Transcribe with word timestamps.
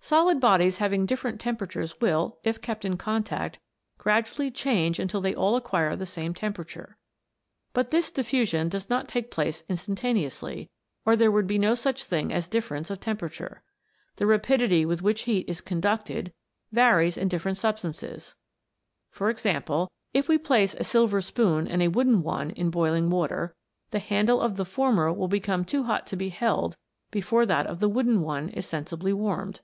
Solid 0.00 0.40
bodies 0.40 0.78
having 0.78 1.04
different 1.04 1.38
temperatures 1.38 2.00
will, 2.00 2.38
if 2.42 2.62
kept 2.62 2.86
in 2.86 2.96
contact, 2.96 3.58
gradually 3.98 4.50
change 4.50 4.98
until 4.98 5.20
they 5.20 5.34
all 5.34 5.54
acquire 5.54 5.94
the 5.94 6.06
same 6.06 6.32
temperature. 6.32 6.96
But 7.74 7.90
this 7.90 8.10
diffusion 8.10 8.70
does 8.70 8.88
not 8.88 9.06
take 9.06 9.30
place 9.30 9.64
instantaneously, 9.68 10.70
or 11.04 11.14
there 11.14 11.30
would 11.30 11.46
be 11.46 11.58
no 11.58 11.74
such 11.74 12.04
thing 12.04 12.32
as 12.32 12.48
difference 12.48 12.88
of 12.88 13.00
temperature. 13.00 13.62
The 14.16 14.24
rapidity 14.24 14.86
with 14.86 15.02
which 15.02 15.22
heat 15.24 15.46
is 15.46 15.60
conducted 15.60 16.32
varies 16.72 17.18
in 17.18 17.28
dif 17.28 17.44
ferent 17.44 17.58
substances; 17.58 18.34
for 19.10 19.28
example, 19.28 19.90
if 20.14 20.26
we 20.26 20.38
place 20.38 20.72
a 20.72 20.84
silver 20.84 21.20
spoon 21.20 21.68
and 21.68 21.82
a 21.82 21.88
wooden 21.88 22.22
one 22.22 22.48
in 22.52 22.70
boiling 22.70 23.10
water, 23.10 23.54
the 23.90 23.98
handle 23.98 24.40
of 24.40 24.56
the 24.56 24.64
former 24.64 25.12
will 25.12 25.28
become 25.28 25.66
too 25.66 25.82
hot 25.82 26.06
to 26.06 26.16
be 26.16 26.30
held 26.30 26.78
before 27.10 27.44
that 27.44 27.66
of 27.66 27.80
the 27.80 27.90
wooden 27.90 28.22
one 28.22 28.48
is 28.48 28.64
sensibly 28.64 29.12
warmed. 29.12 29.60